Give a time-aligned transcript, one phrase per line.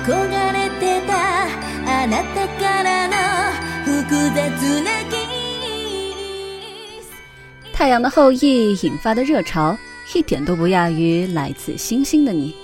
[0.00, 1.48] 憧れてた
[1.86, 3.14] あなたからの
[3.84, 5.16] 複雑なキ
[7.02, 7.10] ス
[7.72, 9.76] 太阳的后裔引发的热潮，
[10.14, 12.54] 一点都不亚于来自星星的你，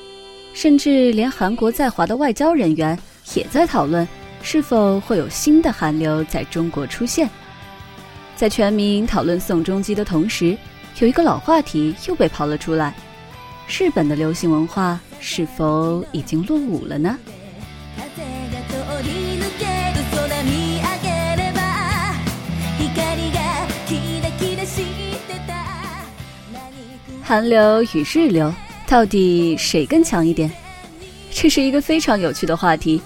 [0.55, 2.99] 甚至连韩国在华的外交人员
[3.35, 4.09] 也在讨论，
[4.43, 7.29] 是否会有新的韩流在中国出现。
[8.35, 10.57] 在全民讨论宋仲基的同时，
[10.99, 12.95] 有一个老话题又被抛了出来：
[13.69, 17.19] 日本的流行文化 是否已经落伍了呢？
[17.97, 21.61] 風が通り抜ける空見上げれば
[22.79, 23.39] 光が
[23.87, 24.83] キラキラし
[25.29, 25.51] てた
[26.53, 28.53] 何食韩流与日流
[28.87, 30.51] 到底谁更强一点？
[31.31, 33.01] 这是一个非常有趣的话题。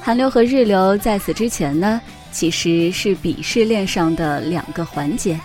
[0.00, 5.38] 韩流和日流在此之前呢，其实是鄙视链上的两个环节。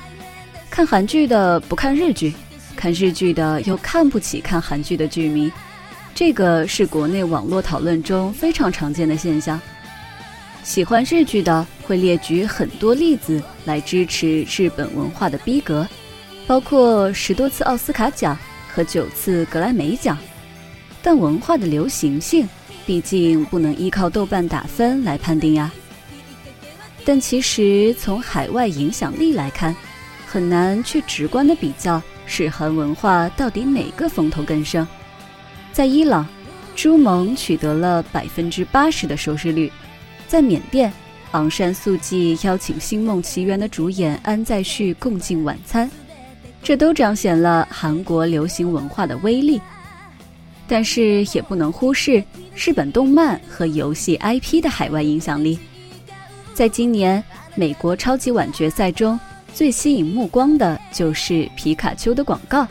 [0.70, 2.34] 看韩剧的不看日剧，
[2.76, 5.52] 看日剧的又看不起看韩剧的剧迷，
[6.17, 9.61] 这个是国内网络讨论中非常常见的现象。
[10.63, 15.87] 喜欢日剧的会列举很多例子来支持日本文化的逼格，
[16.47, 18.37] 包括十多次奥斯卡奖
[18.67, 20.17] 和九次格莱美奖。
[21.03, 22.49] 但文化的流行性，
[22.87, 25.71] 毕竟不能依靠豆瓣打分来判定呀。
[27.05, 29.77] 但其实从海外影响力来看，
[30.27, 34.89] 很难去直观的比较日韩文化到底哪个风头更盛。
[35.77, 36.27] 在伊朗，
[36.75, 39.71] 朱蒙取得了百分之八十的收视率；
[40.27, 40.91] 在缅甸，
[41.33, 45.91] 昂山素季邀请《星梦奇缘》的主演安在旭共进晚餐，
[46.63, 49.61] 这都彰显了韩国流行文化的威力。
[50.67, 52.25] 但是也不能忽视
[52.55, 55.59] 日本动漫和游戏 IP 的海外影响力。
[56.55, 57.23] 在今年
[57.55, 59.21] 美国超级碗决赛中，
[59.53, 62.67] 最吸引目光的就是皮卡丘的广告；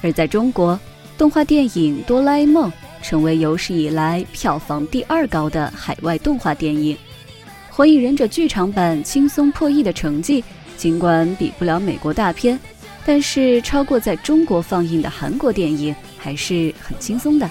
[0.00, 0.80] 而在中国，
[1.22, 2.68] 动画电影《哆啦 A 梦》
[3.00, 6.96] 成为有史以来票房第二高的海外动画电影，
[7.70, 10.42] 《火影忍者》剧场版轻松破亿的成绩，
[10.76, 12.58] 尽管比不了美国大片，
[13.06, 17.48] 但是超过在中国放映的韩国电影还是很轻松的。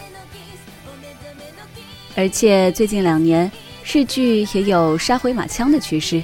[2.18, 3.50] 而且最近两年，
[3.90, 6.22] 日剧也有杀回马枪的趋势，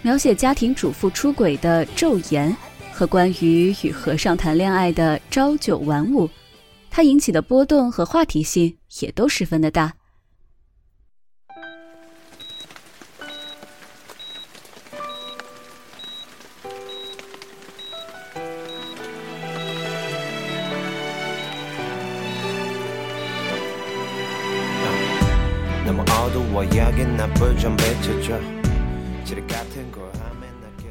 [0.00, 2.50] 描写家庭主妇出轨的《昼颜》
[2.90, 6.26] 和关于与和尚谈恋爱的《朝九晚五》，
[6.94, 9.94] 它引起的波动和话题性也都十分的大。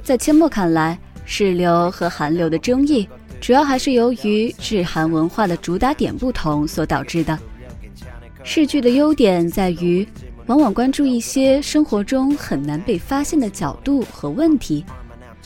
[0.04, 3.08] 在阡陌看来是流和寒流的争议。
[3.42, 7.38] 主要还是由于日韩文化的主打点不同所导致的。
[8.46, 10.08] 日剧的优点在于，
[10.46, 14.86] 往往关注一些生活中很难被发现的角度和问题，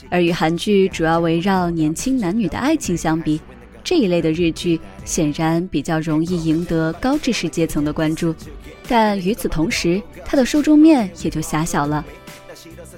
[0.10, 3.40] 而与韩剧主要围绕年轻男女的爱情相比，
[3.82, 8.36] 这一类的日剧显然比较容易赢得高知识阶层的关注。
[8.90, 12.04] 但与此同时，它的受众面也就狭小了。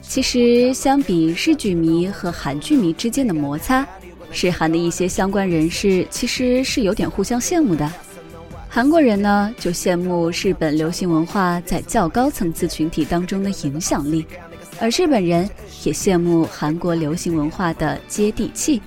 [0.01, 3.87] 其实，相比日剧迷和韩剧迷之间的摩擦，
[4.31, 7.89] 日韩的一些相关人士其实是有点互相羡慕的。
[8.69, 14.25] 韩国人呢，就羡慕日本流行文化在较高层次群体当中的影响力，
[14.79, 15.49] 而日本人
[15.83, 18.81] 也羡慕韩国流行文化的接地气。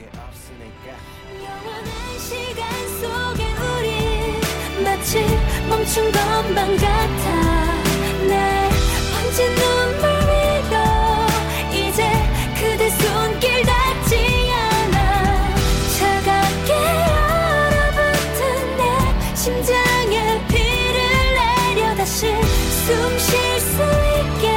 [19.39, 20.97] 심장에 피를
[21.35, 23.81] 내려 다시 숨쉴 수
[24.19, 24.49] 있게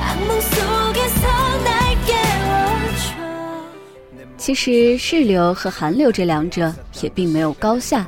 [0.00, 1.26] 악몽 속에서
[1.64, 3.04] 날 깨워줘
[4.36, 6.72] 其实日流和韩流这两者
[7.02, 8.06] 也并没有高下，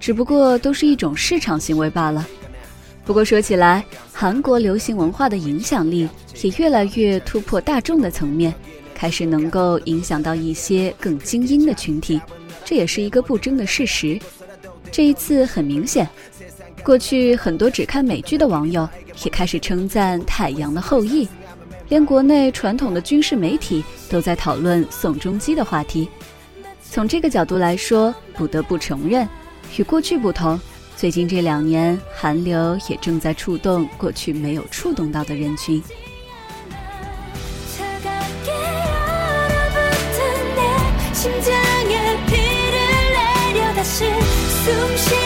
[0.00, 2.26] 只不过都是一种市场行为罢了。
[3.04, 6.08] 不过说起来，韩国流行文化的影响力
[6.42, 8.52] 也越来越突破大众的层面，
[8.96, 12.20] 开始能够影响到一些更精英的群体，
[12.64, 14.18] 这也是一个不争的事实。
[14.90, 16.08] 这一次很明显，
[16.82, 18.88] 过去很多只看美剧的网友
[19.24, 21.26] 也开始称赞《太阳的后裔》，
[21.88, 26.08] 连国内传统的军事媒体都在讨论宋仲基的话题。
[26.82, 29.28] 从这个角度来说，不得不承认，
[29.76, 30.58] 与过去不同，
[30.96, 35.82] 最近这两年韩流也正在触动过去没有触动到的人群。
[37.76, 38.50] 차갑게
[39.12, 40.18] 얼어붙은
[40.54, 40.60] 내
[41.12, 42.39] 심장에 피
[43.81, 45.20] 那些松懈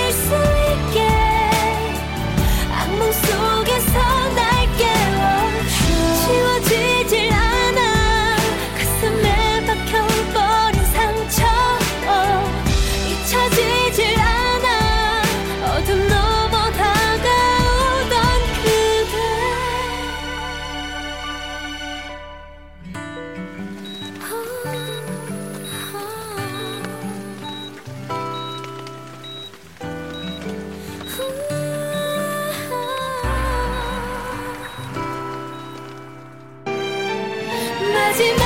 [38.16, 38.45] sentimentos.